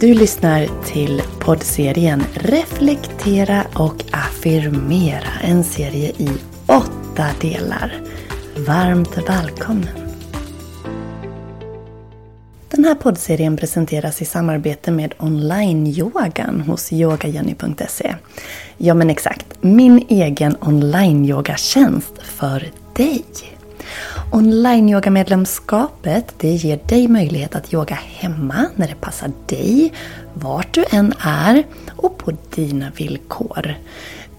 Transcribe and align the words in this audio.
Du 0.00 0.14
lyssnar 0.14 0.84
till 0.84 1.22
poddserien 1.40 2.22
Reflektera 2.34 3.64
och 3.74 4.04
affirmera. 4.10 5.28
En 5.42 5.64
serie 5.64 6.08
i 6.08 6.28
åtta 6.66 7.26
delar. 7.40 7.92
Varmt 8.56 9.18
välkommen! 9.28 9.88
Den 12.68 12.84
här 12.84 12.94
poddserien 12.94 13.56
presenteras 13.56 14.22
i 14.22 14.24
samarbete 14.24 14.90
med 14.90 15.14
online-yogan 15.18 16.60
hos 16.60 16.92
yogajenny.se. 16.92 18.14
Ja 18.76 18.94
men 18.94 19.10
exakt, 19.10 19.46
min 19.60 20.06
egen 20.08 20.56
online-yogatjänst 20.60 22.22
för 22.22 22.70
dig. 22.96 23.24
Online-yogamedlemskapet 24.30 26.34
det 26.38 26.48
ger 26.48 26.80
dig 26.88 27.08
möjlighet 27.08 27.54
att 27.54 27.74
yoga 27.74 27.94
hemma 27.94 28.66
när 28.76 28.88
det 28.88 28.94
passar 28.94 29.30
dig, 29.46 29.92
vart 30.34 30.74
du 30.74 30.84
än 30.90 31.12
är 31.20 31.64
och 31.96 32.18
på 32.18 32.32
dina 32.54 32.90
villkor. 32.96 33.74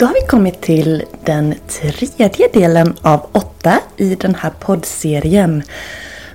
Då 0.00 0.06
har 0.06 0.14
vi 0.14 0.26
kommit 0.26 0.60
till 0.60 1.04
den 1.24 1.54
tredje 1.68 2.48
delen 2.52 2.96
av 3.02 3.26
åtta 3.32 3.80
i 3.96 4.14
den 4.14 4.34
här 4.34 4.50
poddserien 4.60 5.62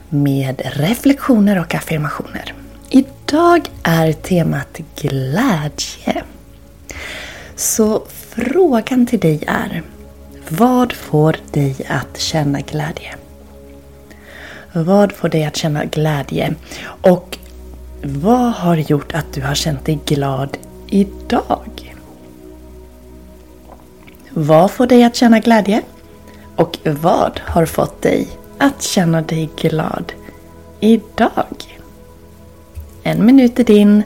med 0.09 0.61
reflektioner 0.65 1.59
och 1.59 1.75
affirmationer. 1.75 2.53
Idag 2.89 3.69
är 3.83 4.13
temat 4.13 4.77
glädje. 4.95 6.23
Så 7.55 8.03
frågan 8.09 9.05
till 9.05 9.19
dig 9.19 9.43
är 9.47 9.83
Vad 10.49 10.93
får 10.93 11.35
dig 11.51 11.75
att 11.89 12.19
känna 12.19 12.61
glädje? 12.61 13.15
Vad 14.73 15.11
får 15.11 15.29
dig 15.29 15.45
att 15.45 15.55
känna 15.55 15.85
glädje? 15.85 16.55
Och 16.85 17.37
vad 18.03 18.51
har 18.51 18.77
gjort 18.77 19.13
att 19.13 19.33
du 19.33 19.41
har 19.41 19.55
känt 19.55 19.85
dig 19.85 19.99
glad 20.05 20.57
idag? 20.87 21.94
Vad 24.37 24.71
får 24.71 24.87
dig 24.87 25.03
att 25.03 25.15
känna 25.15 25.39
glädje? 25.39 25.81
Och 26.55 26.77
vad 26.83 27.39
har 27.43 27.65
fått 27.65 28.01
dig 28.01 28.27
att 28.57 28.81
känna 28.81 29.21
dig 29.21 29.49
glad 29.55 30.13
idag? 30.79 31.79
En 33.03 33.25
minut 33.25 33.59
är 33.59 33.63
din. 33.63 34.03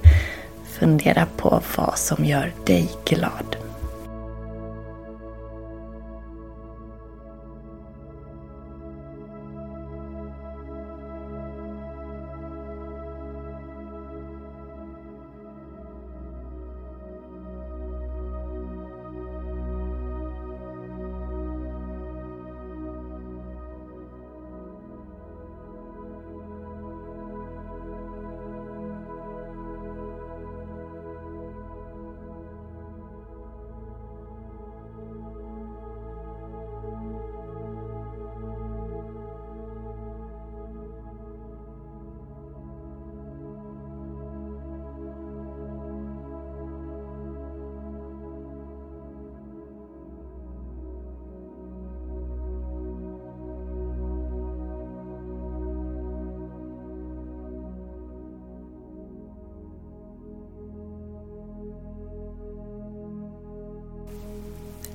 Fundera 0.79 1.28
på 1.38 1.62
vad 1.78 1.97
som 1.97 2.25
gör 2.25 2.53
dig 2.66 2.90
glad. 3.06 3.56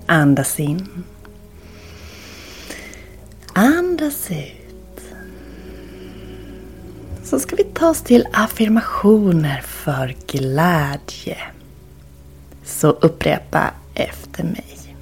Andas 0.06 0.60
in. 0.60 1.04
Andas 3.52 4.30
ut. 4.30 5.00
Så 7.24 7.40
ska 7.40 7.56
vi 7.56 7.64
ta 7.64 7.88
oss 7.88 8.00
till 8.02 8.26
affirmationer 8.32 9.60
för 9.60 10.14
glädje. 10.26 11.38
Så 12.64 12.90
upprepa 12.90 13.70
efter 13.94 14.44
mig. 14.44 14.96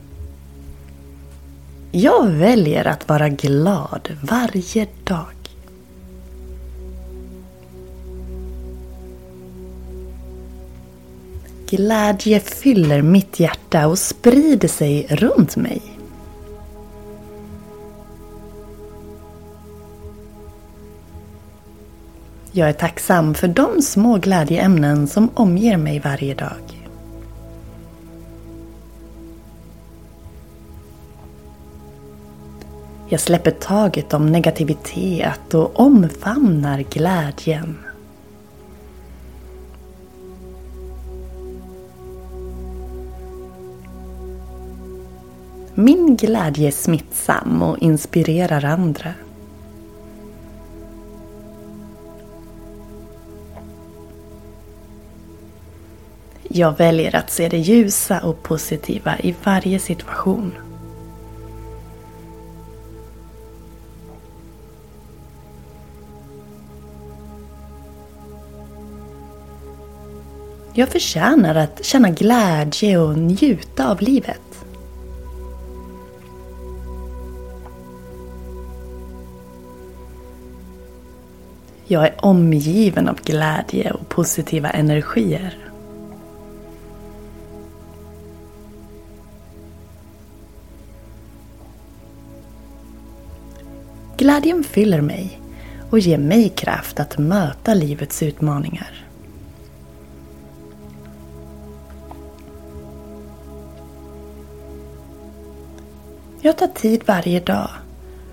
Jag 1.90 2.26
väljer 2.26 2.86
att 2.86 3.08
vara 3.08 3.28
glad 3.28 4.18
varje 4.22 4.86
dag. 5.04 5.41
Glädje 11.76 12.40
fyller 12.40 13.02
mitt 13.02 13.40
hjärta 13.40 13.86
och 13.86 13.98
sprider 13.98 14.68
sig 14.68 15.06
runt 15.10 15.56
mig. 15.56 15.82
Jag 22.52 22.68
är 22.68 22.72
tacksam 22.72 23.34
för 23.34 23.48
de 23.48 23.82
små 23.82 24.18
glädjeämnen 24.18 25.08
som 25.08 25.30
omger 25.34 25.76
mig 25.76 26.00
varje 26.00 26.34
dag. 26.34 26.88
Jag 33.08 33.20
släpper 33.20 33.50
taget 33.50 34.14
om 34.14 34.32
negativitet 34.32 35.54
och 35.54 35.80
omfamnar 35.80 36.84
glädjen. 36.90 37.91
Min 45.82 46.16
glädje 46.16 46.68
är 46.68 46.72
smittsam 46.72 47.62
och 47.62 47.78
inspirerar 47.78 48.64
andra. 48.64 49.14
Jag 56.42 56.78
väljer 56.78 57.16
att 57.16 57.30
se 57.30 57.48
det 57.48 57.58
ljusa 57.58 58.20
och 58.20 58.42
positiva 58.42 59.18
i 59.18 59.34
varje 59.44 59.78
situation. 59.78 60.52
Jag 70.72 70.88
förtjänar 70.88 71.54
att 71.54 71.84
känna 71.84 72.10
glädje 72.10 72.98
och 72.98 73.18
njuta 73.18 73.90
av 73.90 74.00
livet. 74.00 74.51
Jag 81.92 82.06
är 82.06 82.14
omgiven 82.24 83.08
av 83.08 83.20
glädje 83.24 83.90
och 83.90 84.08
positiva 84.08 84.70
energier. 84.70 85.58
Glädjen 94.16 94.64
fyller 94.64 95.00
mig 95.00 95.40
och 95.90 95.98
ger 95.98 96.18
mig 96.18 96.48
kraft 96.48 97.00
att 97.00 97.18
möta 97.18 97.74
livets 97.74 98.22
utmaningar. 98.22 99.04
Jag 106.40 106.58
tar 106.58 106.66
tid 106.66 107.02
varje 107.06 107.40
dag 107.40 107.70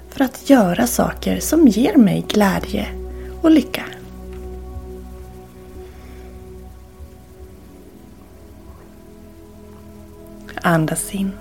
för 0.10 0.24
att 0.24 0.50
göra 0.50 0.88
saker 0.88 1.40
som 1.40 1.68
ger 1.68 1.98
mig 1.98 2.26
glädje 2.28 2.99
och 3.42 3.52
lycka. 3.52 3.84
Andas 10.62 11.16
in. 11.16 11.32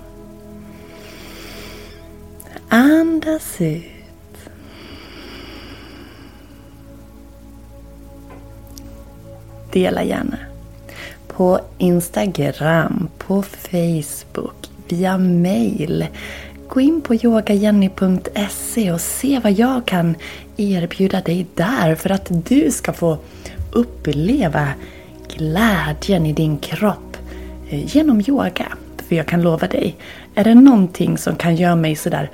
Andas 2.69 3.61
ut. 3.61 3.83
Dela 9.71 10.03
gärna. 10.03 10.37
På 11.27 11.59
Instagram, 11.77 13.09
på 13.17 13.41
Facebook, 13.43 14.69
via 14.87 15.17
mail. 15.17 16.07
Gå 16.69 16.81
in 16.81 17.01
på 17.01 17.15
yogajenny.se 17.15 18.91
och 18.91 19.01
se 19.01 19.39
vad 19.39 19.51
jag 19.51 19.85
kan 19.85 20.15
erbjuda 20.57 21.21
dig 21.21 21.47
där 21.55 21.95
för 21.95 22.09
att 22.09 22.27
du 22.29 22.71
ska 22.71 22.93
få 22.93 23.17
uppleva 23.71 24.67
glädjen 25.35 26.25
i 26.25 26.33
din 26.33 26.57
kropp 26.57 27.17
eh, 27.69 27.95
genom 27.95 28.21
yoga. 28.27 28.67
För 29.07 29.15
jag 29.15 29.25
kan 29.25 29.41
lova 29.41 29.67
dig, 29.67 29.95
är 30.35 30.43
det 30.43 30.55
någonting 30.55 31.17
som 31.17 31.35
kan 31.35 31.55
göra 31.55 31.75
mig 31.75 31.95
sådär 31.95 32.29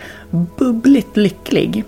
bubbligt 0.58 1.18
lycklig. 1.18 1.84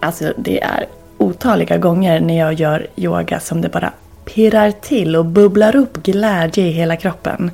Alltså 0.00 0.32
det 0.38 0.62
är 0.62 0.86
otaliga 1.18 1.78
gånger 1.78 2.20
när 2.20 2.38
jag 2.38 2.54
gör 2.54 2.86
yoga 2.96 3.40
som 3.40 3.60
det 3.60 3.68
bara 3.68 3.92
pirrar 4.24 4.70
till 4.70 5.16
och 5.16 5.24
bubblar 5.24 5.76
upp 5.76 6.02
glädje 6.02 6.64
i 6.64 6.70
hela 6.70 6.96
kroppen. 6.96 7.50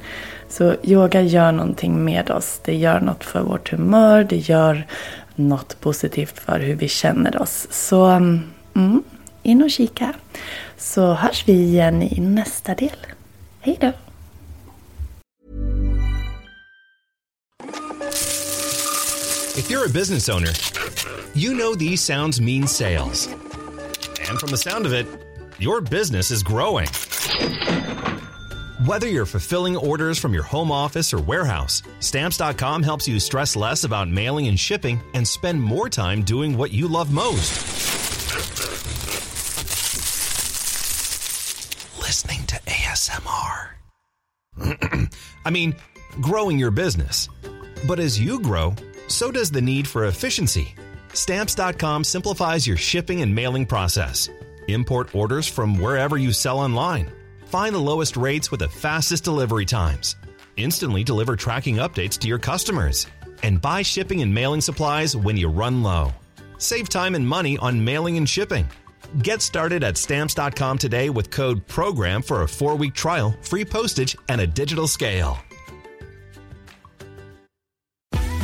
Så 0.48 0.76
yoga 0.82 1.22
gör 1.22 1.52
någonting 1.52 2.04
med 2.04 2.30
oss. 2.30 2.60
Det 2.64 2.74
gör 2.74 3.00
något 3.00 3.24
för 3.24 3.40
vårt 3.40 3.70
humör, 3.70 4.24
det 4.24 4.36
gör 4.36 4.86
något 5.34 5.80
positivt 5.80 6.38
för 6.38 6.60
hur 6.60 6.74
vi 6.74 6.88
känner 6.88 7.42
oss. 7.42 7.66
Så 7.70 8.04
mm, 8.04 9.02
in 9.42 9.62
och 9.62 9.70
kika. 9.70 10.14
Så 10.76 11.12
hörs 11.14 11.44
vi 11.48 11.52
igen 11.52 12.02
i 12.02 12.20
nästa 12.20 12.74
del. 12.74 12.96
Hej 13.60 13.78
då! 13.80 13.92
If 19.56 19.70
you're 19.70 19.86
a 19.86 19.92
business 19.92 20.28
owner, 20.28 20.50
you 21.34 21.54
know 21.54 21.74
these 21.74 22.02
sounds 22.02 22.40
mean 22.40 22.66
sales. 22.66 23.28
And 24.28 24.38
from 24.40 24.50
the 24.50 24.56
sound 24.56 24.86
of 24.86 24.92
it, 24.92 25.06
your 25.58 25.80
business 25.80 26.30
is 26.30 26.42
growing. 26.42 26.88
Whether 28.82 29.06
you're 29.06 29.24
fulfilling 29.24 29.76
orders 29.76 30.18
from 30.18 30.34
your 30.34 30.42
home 30.42 30.72
office 30.72 31.14
or 31.14 31.20
warehouse, 31.20 31.80
Stamps.com 32.00 32.82
helps 32.82 33.06
you 33.06 33.20
stress 33.20 33.54
less 33.54 33.84
about 33.84 34.08
mailing 34.08 34.48
and 34.48 34.58
shipping 34.58 35.00
and 35.14 35.26
spend 35.26 35.62
more 35.62 35.88
time 35.88 36.24
doing 36.24 36.58
what 36.58 36.72
you 36.72 36.88
love 36.88 37.12
most. 37.12 37.52
Listening 42.00 42.44
to 42.46 42.56
ASMR. 42.66 43.68
I 45.44 45.50
mean, 45.50 45.76
growing 46.20 46.58
your 46.58 46.72
business. 46.72 47.28
But 47.86 48.00
as 48.00 48.20
you 48.20 48.40
grow, 48.40 48.74
so 49.06 49.30
does 49.30 49.52
the 49.52 49.62
need 49.62 49.86
for 49.86 50.06
efficiency. 50.06 50.74
Stamps.com 51.12 52.02
simplifies 52.02 52.66
your 52.66 52.76
shipping 52.76 53.22
and 53.22 53.32
mailing 53.32 53.66
process. 53.66 54.28
Import 54.66 55.14
orders 55.14 55.46
from 55.46 55.78
wherever 55.78 56.18
you 56.18 56.32
sell 56.32 56.58
online 56.58 57.12
Find 57.54 57.72
the 57.72 57.90
lowest 57.92 58.16
rates 58.16 58.50
with 58.50 58.58
the 58.58 58.68
fastest 58.68 59.22
delivery 59.22 59.64
times. 59.64 60.16
Instantly 60.56 61.04
deliver 61.04 61.36
tracking 61.36 61.76
updates 61.76 62.18
to 62.18 62.26
your 62.26 62.40
customers. 62.40 63.06
And 63.44 63.62
buy 63.62 63.82
shipping 63.82 64.22
and 64.22 64.34
mailing 64.34 64.60
supplies 64.60 65.16
when 65.16 65.36
you 65.36 65.46
run 65.46 65.80
low. 65.80 66.10
Save 66.58 66.88
time 66.88 67.14
and 67.14 67.24
money 67.24 67.56
on 67.58 67.84
mailing 67.84 68.16
and 68.16 68.28
shipping. 68.28 68.66
Get 69.22 69.40
started 69.40 69.84
at 69.84 69.96
stamps.com 69.96 70.78
today 70.78 71.10
with 71.10 71.30
code 71.30 71.64
PROGRAM 71.68 72.22
for 72.22 72.42
a 72.42 72.48
four 72.48 72.74
week 72.74 72.92
trial, 72.92 73.32
free 73.42 73.64
postage, 73.64 74.16
and 74.28 74.40
a 74.40 74.48
digital 74.48 74.88
scale. 74.88 75.38